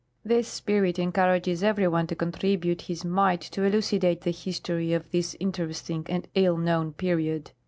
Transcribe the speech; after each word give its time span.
This 0.25 0.47
spirit 0.47 0.97
encourages 0.97 1.61
every 1.61 1.87
one 1.87 2.07
to 2.07 2.15
contribute 2.15 2.81
his 2.81 3.05
mite 3.05 3.41
to 3.41 3.61
elucidate 3.61 4.21
the 4.21 4.31
history 4.31 4.93
of 4.93 5.11
this 5.11 5.35
interesting 5.39 6.07
and 6.09 6.27
ill 6.33 6.57
known 6.57 6.93
period. 6.93 7.51